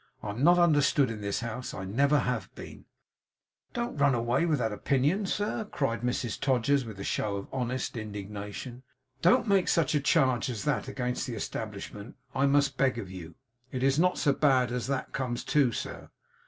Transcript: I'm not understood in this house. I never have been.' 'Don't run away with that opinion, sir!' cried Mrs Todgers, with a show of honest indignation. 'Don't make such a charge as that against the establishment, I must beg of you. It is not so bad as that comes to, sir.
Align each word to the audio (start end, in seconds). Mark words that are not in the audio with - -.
I'm 0.23 0.43
not 0.43 0.57
understood 0.57 1.11
in 1.11 1.21
this 1.21 1.41
house. 1.41 1.75
I 1.75 1.85
never 1.85 2.17
have 2.21 2.49
been.' 2.55 2.85
'Don't 3.73 3.97
run 3.97 4.15
away 4.15 4.47
with 4.47 4.57
that 4.57 4.71
opinion, 4.71 5.27
sir!' 5.27 5.65
cried 5.65 6.01
Mrs 6.01 6.39
Todgers, 6.39 6.85
with 6.85 6.99
a 6.99 7.03
show 7.03 7.35
of 7.35 7.47
honest 7.53 7.95
indignation. 7.95 8.81
'Don't 9.21 9.47
make 9.47 9.67
such 9.67 9.93
a 9.93 9.99
charge 10.01 10.49
as 10.49 10.63
that 10.63 10.87
against 10.87 11.27
the 11.27 11.35
establishment, 11.35 12.15
I 12.33 12.47
must 12.47 12.77
beg 12.77 12.97
of 12.97 13.11
you. 13.11 13.35
It 13.71 13.83
is 13.83 13.99
not 13.99 14.17
so 14.17 14.33
bad 14.33 14.71
as 14.71 14.87
that 14.87 15.13
comes 15.13 15.43
to, 15.43 15.71
sir. 15.71 16.09